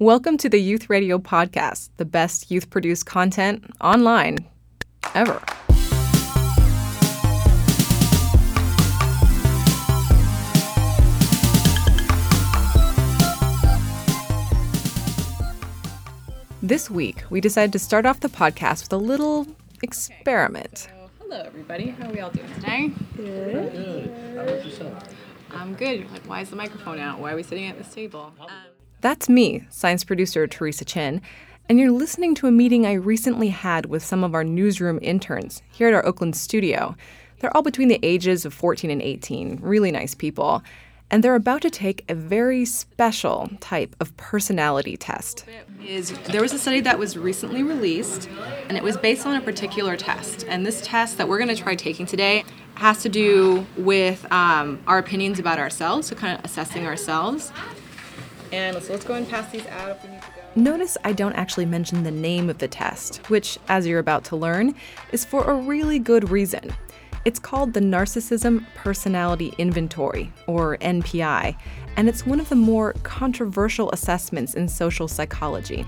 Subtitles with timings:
[0.00, 4.38] Welcome to the Youth Radio Podcast, the best youth produced content online
[5.14, 5.40] ever.
[16.60, 19.46] This week, we decided to start off the podcast with a little
[19.80, 20.78] experiment.
[20.78, 21.90] So, hello, everybody.
[21.90, 22.90] How are we all doing today?
[23.16, 24.10] Good.
[24.34, 25.04] How about yourself?
[25.52, 26.10] I'm good.
[26.10, 27.20] Like, why is the microphone out?
[27.20, 28.34] Why are we sitting at this table?
[28.40, 28.48] Um,
[29.04, 31.20] That's me, science producer Teresa Chin,
[31.68, 35.60] and you're listening to a meeting I recently had with some of our newsroom interns
[35.70, 36.96] here at our Oakland studio.
[37.38, 40.62] They're all between the ages of 14 and 18, really nice people,
[41.10, 45.44] and they're about to take a very special type of personality test.
[45.86, 48.26] is there was a study that was recently released,
[48.70, 50.46] and it was based on a particular test.
[50.48, 52.42] And this test that we're going to try taking today
[52.76, 57.52] has to do with um, our opinions about ourselves, so kind of assessing ourselves.
[58.54, 60.42] And so let's go and pass these out if we need to go.
[60.54, 64.36] Notice I don't actually mention the name of the test, which, as you're about to
[64.36, 64.76] learn,
[65.10, 66.72] is for a really good reason.
[67.24, 71.56] It's called the Narcissism Personality Inventory, or NPI,
[71.96, 75.84] and it's one of the more controversial assessments in social psychology.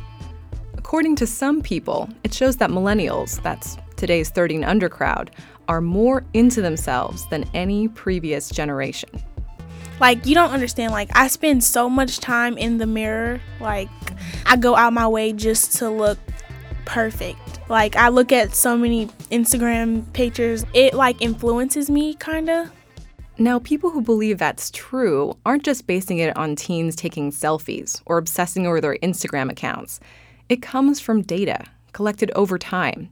[0.77, 5.31] According to some people, it shows that millennials, that's today's 30 and under crowd,
[5.69, 9.11] are more into themselves than any previous generation.
[10.01, 10.93] Like you don't understand.
[10.93, 13.41] Like I spend so much time in the mirror.
[13.61, 13.89] Like
[14.45, 16.19] I go out my way just to look
[16.85, 17.61] perfect.
[17.69, 20.65] Like I look at so many Instagram pictures.
[20.75, 22.71] It like influences me kind of.
[23.39, 28.17] Now, people who believe that's true aren't just basing it on teens taking selfies or
[28.17, 30.01] obsessing over their Instagram accounts.
[30.49, 33.11] It comes from data collected over time.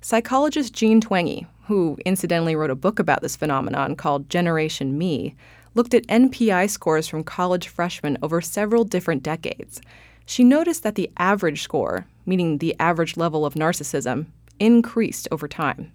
[0.00, 5.34] Psychologist Jean Twenge, who incidentally wrote a book about this phenomenon called Generation Me,
[5.74, 9.80] looked at NPI scores from college freshmen over several different decades.
[10.26, 14.26] She noticed that the average score, meaning the average level of narcissism,
[14.58, 15.92] increased over time.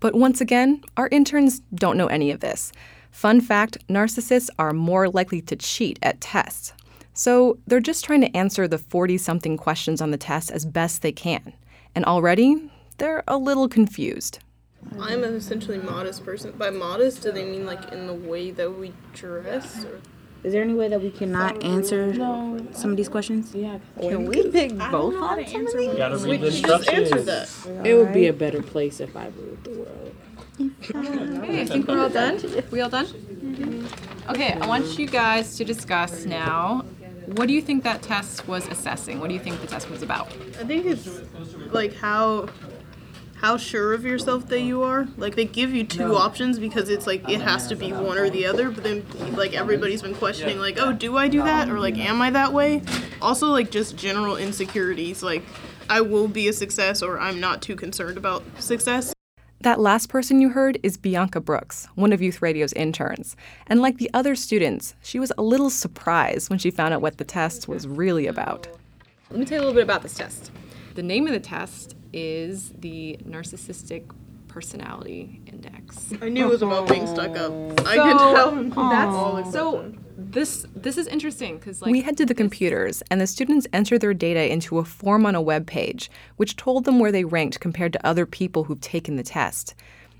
[0.00, 2.72] But once again, our interns don't know any of this.
[3.10, 6.72] Fun fact narcissists are more likely to cheat at tests.
[7.14, 11.00] So they're just trying to answer the 40 something questions on the test as best
[11.00, 11.54] they can.
[11.94, 14.40] And already, they're a little confused.
[14.98, 16.52] I'm an essentially modest person.
[16.52, 19.84] By modest, do they mean like in the way that we dress?
[19.84, 20.00] Or?
[20.44, 22.14] Is there any way that we cannot answer
[22.72, 23.54] some of these questions?
[23.54, 23.78] Yeah.
[24.00, 25.94] Can we pick both on some of these?
[25.96, 27.64] Gotta read the Just answer instructions.
[27.64, 27.86] that.
[27.86, 30.14] It would be a better place if I ruled the world.
[30.60, 32.40] Okay, I think we're all done.
[32.70, 33.06] We all done?
[33.06, 34.30] Mm-hmm.
[34.30, 36.84] Okay, I want you guys to discuss now.
[37.26, 39.18] What do you think that test was assessing?
[39.18, 40.28] What do you think the test was about?
[40.60, 41.08] I think it's
[41.72, 42.48] like how
[43.40, 45.06] how sure of yourself that you are.
[45.16, 48.30] Like they give you two options because it's like it has to be one or
[48.30, 48.70] the other.
[48.70, 52.20] But then like everybody's been questioning like, oh, do I do that or like am
[52.22, 52.82] I that way?
[53.20, 55.42] Also like just general insecurities like.
[55.88, 59.14] I will be a success, or I'm not too concerned about success.
[59.60, 63.36] That last person you heard is Bianca Brooks, one of Youth Radio's interns.
[63.66, 67.18] And like the other students, she was a little surprised when she found out what
[67.18, 68.68] the test was really about.
[69.30, 70.50] Let me tell you a little bit about this test.
[70.94, 74.10] The name of the test is the Narcissistic
[74.48, 76.12] Personality Index.
[76.22, 77.52] I knew it was about being stuck up.
[77.86, 78.90] I could tell.
[78.90, 79.92] That's so.
[80.18, 83.98] This this is interesting because like we head to the computers, and the students enter
[83.98, 87.60] their data into a form on a web page, which told them where they ranked
[87.60, 89.74] compared to other people who've taken the test.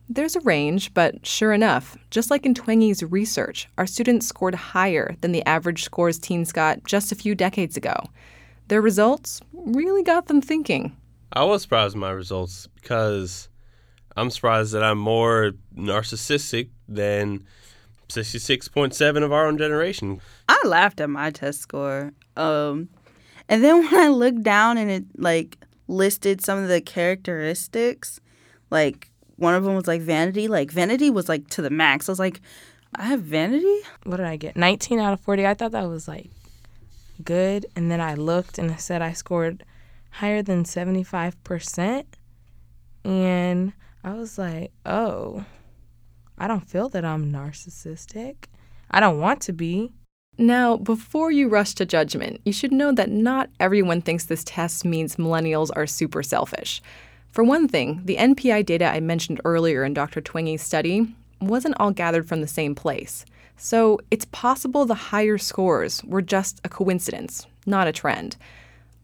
[0.08, 5.16] There's a range, but sure enough, just like in Twenge's research, our students scored higher
[5.20, 7.96] than the average scores teens got just a few decades ago.
[8.68, 10.96] Their results really got them thinking.
[11.36, 13.50] I was surprised with my results because
[14.16, 17.44] I'm surprised that I'm more narcissistic than
[18.08, 20.22] 66.7 of our own generation.
[20.48, 22.14] I laughed at my test score.
[22.38, 22.88] Um,
[23.50, 25.58] and then when I looked down and it like
[25.88, 28.18] listed some of the characteristics,
[28.70, 30.48] like one of them was like vanity.
[30.48, 32.08] Like vanity was like to the max.
[32.08, 32.40] I was like,
[32.94, 33.82] I have vanity.
[34.04, 34.56] What did I get?
[34.56, 35.46] 19 out of 40.
[35.46, 36.30] I thought that was like
[37.22, 37.66] good.
[37.76, 39.64] And then I looked and I said I scored
[40.10, 42.04] higher than 75%.
[43.04, 43.72] And
[44.02, 45.44] I was like, oh,
[46.38, 48.46] I don't feel that I'm narcissistic.
[48.90, 49.92] I don't want to be.
[50.38, 54.84] Now, before you rush to judgment, you should know that not everyone thinks this test
[54.84, 56.82] means millennials are super selfish.
[57.30, 60.20] For one thing, the NPI data I mentioned earlier in Dr.
[60.20, 63.24] Twenge's study wasn't all gathered from the same place.
[63.56, 68.36] So it's possible the higher scores were just a coincidence, not a trend.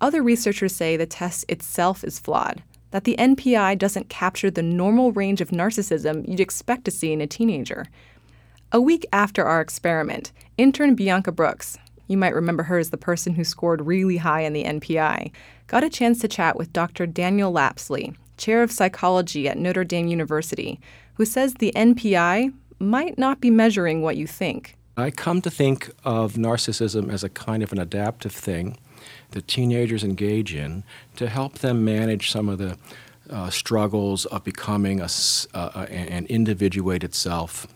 [0.02, 2.60] Other researchers say the test itself is flawed,
[2.90, 7.20] that the NPI doesn't capture the normal range of narcissism you'd expect to see in
[7.20, 7.86] a teenager.
[8.72, 11.78] A week after our experiment, intern Bianca Brooks,
[12.08, 15.30] you might remember her as the person who scored really high in the NPI,
[15.68, 17.06] got a chance to chat with Dr.
[17.06, 20.80] Daniel Lapsley, chair of psychology at Notre Dame University,
[21.14, 24.76] who says the NPI might not be measuring what you think.
[24.96, 28.76] I come to think of narcissism as a kind of an adaptive thing
[29.32, 30.84] that teenagers engage in
[31.16, 32.78] to help them manage some of the
[33.30, 35.08] uh, struggles of becoming a,
[35.54, 37.66] uh, an individuated self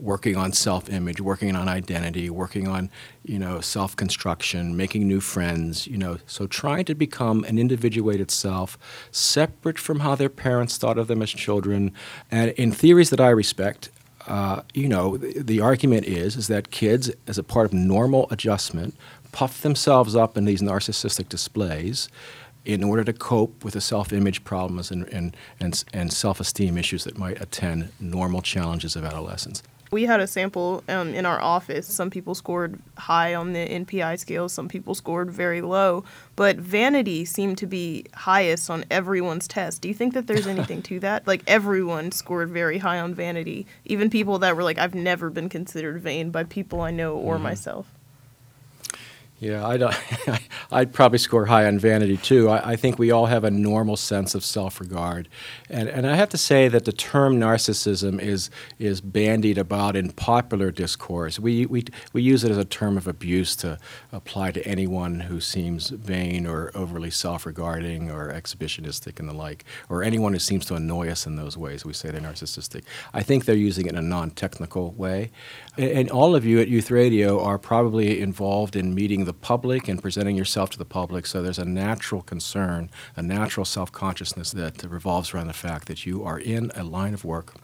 [0.00, 2.90] working on self-image, working on identity, working on,
[3.24, 6.18] you know, self-construction, making new friends, you know.
[6.26, 8.78] So trying to become an individuated self,
[9.10, 11.92] separate from how their parents thought of them as children,
[12.30, 13.90] and in theories that I respect,
[14.26, 18.28] uh, you know, the, the, argument is is that kids, as a part of normal
[18.30, 18.94] adjustment,
[19.32, 22.08] puff themselves up in these narcissistic displays
[22.64, 27.16] in order to cope with the self-image problems and, and, and, and self-esteem issues that
[27.16, 29.62] might attend normal challenges of adolescence.
[29.90, 31.86] We had a sample um, in our office.
[31.88, 36.04] Some people scored high on the NPI scale, some people scored very low,
[36.36, 39.82] but vanity seemed to be highest on everyone's test.
[39.82, 41.26] Do you think that there's anything to that?
[41.26, 45.48] Like everyone scored very high on vanity, even people that were like, I've never been
[45.48, 47.44] considered vain by people I know or mm-hmm.
[47.44, 47.86] myself.
[49.40, 49.82] Yeah, I'd,
[50.70, 52.50] I'd probably score high on vanity too.
[52.50, 55.30] I, I, think we all have a normal sense of self-regard,
[55.70, 60.10] and and I have to say that the term narcissism is is bandied about in
[60.10, 61.38] popular discourse.
[61.38, 63.78] We we we use it as a term of abuse to
[64.12, 70.02] apply to anyone who seems vain or overly self-regarding or exhibitionistic and the like, or
[70.02, 71.82] anyone who seems to annoy us in those ways.
[71.86, 72.82] We say they're narcissistic.
[73.14, 75.30] I think they're using it in a non-technical way,
[75.78, 79.86] and, and all of you at Youth Radio are probably involved in meeting the public
[79.86, 81.24] and presenting yourself to the public.
[81.24, 86.04] So there's a natural concern, a natural self consciousness that revolves around the fact that
[86.04, 87.54] you are in a line of work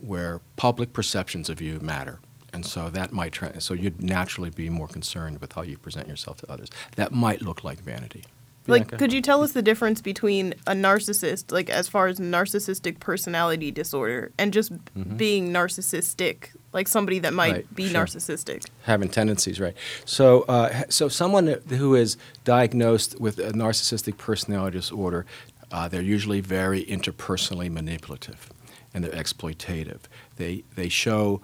[0.00, 2.18] where public perceptions of you matter.
[2.52, 6.08] And so that might, tra- so you'd naturally be more concerned with how you present
[6.08, 6.70] yourself to others.
[6.96, 8.24] That might look like vanity.
[8.68, 13.00] Like, could you tell us the difference between a narcissist, like as far as narcissistic
[13.00, 15.16] personality disorder, and just mm-hmm.
[15.16, 18.04] being narcissistic, like somebody that might right, be sure.
[18.04, 18.66] narcissistic?
[18.82, 19.74] Having tendencies, right?
[20.04, 25.24] So, uh, so someone who is diagnosed with a narcissistic personality disorder,
[25.72, 28.50] uh, they're usually very interpersonally manipulative
[28.94, 30.00] and they're exploitative.
[30.36, 31.40] They, they, show,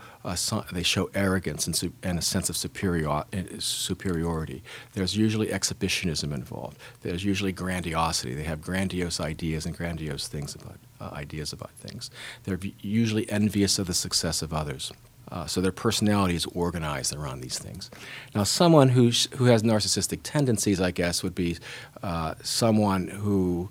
[0.73, 3.25] they show arrogance and, and a sense of superior, uh,
[3.59, 4.63] superiority.
[4.95, 6.79] There's usually exhibitionism involved.
[7.03, 8.35] There's usually grandiosity.
[8.35, 12.11] They have grandiose ideas and grandiose things about uh, ideas about things.
[12.45, 14.93] They're usually envious of the success of others.
[15.31, 17.91] Uh, so their personality is organized around these things.
[18.35, 21.57] Now, someone who, who has narcissistic tendencies, I guess, would be
[22.03, 23.71] uh, someone who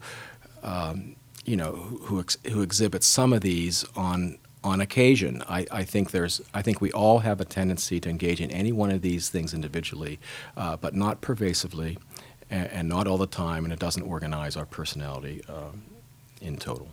[0.63, 1.15] um,
[1.45, 5.43] you know, who, ex- who exhibit some of these on on occasion.
[5.49, 8.71] I, I, think there's I think we all have a tendency to engage in any
[8.71, 10.19] one of these things individually,
[10.55, 11.97] uh, but not pervasively,
[12.49, 15.71] and, and, not all the time, and it doesn't organize our personality uh,
[16.41, 16.87] in total.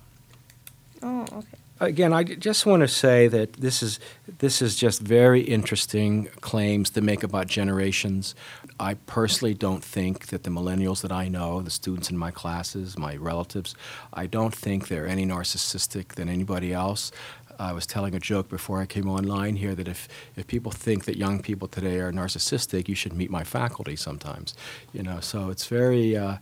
[1.01, 3.99] Oh, okay again, I just want to say that this is
[4.39, 8.35] this is just very interesting claims to make about generations.
[8.79, 12.97] I personally don't think that the millennials that I know, the students in my classes,
[12.99, 13.75] my relatives,
[14.13, 17.11] I don't think they're any narcissistic than anybody else.
[17.59, 21.05] I was telling a joke before I came online here that if, if people think
[21.05, 24.55] that young people today are narcissistic, you should meet my faculty sometimes.
[24.95, 26.17] You know, so it's very.
[26.17, 26.37] Uh,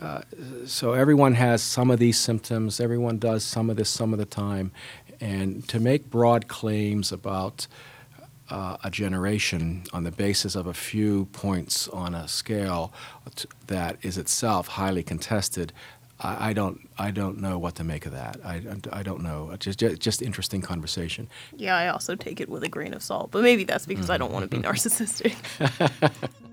[0.00, 0.22] uh,
[0.66, 2.80] so everyone has some of these symptoms.
[2.80, 4.72] Everyone does some of this some of the time,
[5.20, 7.66] and to make broad claims about
[8.50, 12.92] uh, a generation on the basis of a few points on a scale
[13.66, 15.72] that is itself highly contested,
[16.20, 18.38] I, I, don't I don't know what to make of that.
[18.44, 18.62] I,
[18.92, 19.54] I don't know.
[19.58, 21.28] Just, just, just interesting conversation.
[21.56, 24.12] Yeah, I also take it with a grain of salt, but maybe that's because mm-hmm.
[24.12, 25.34] I don't want to be narcissistic.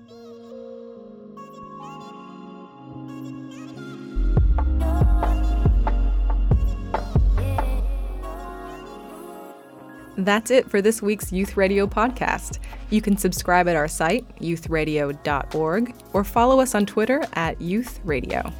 [10.16, 12.58] That's it for this week's Youth Radio podcast.
[12.88, 18.50] You can subscribe at our site, youthradio.org, or follow us on Twitter at Youth Radio.